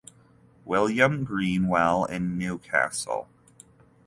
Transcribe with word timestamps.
William 0.65 1.23
Greenwell 1.23 2.05
in 2.05 2.35
Newcastle. 2.35 3.29